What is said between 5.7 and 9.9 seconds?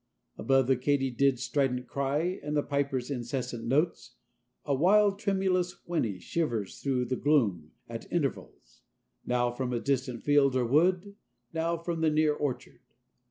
whinny shivers through the gloom at intervals, now from a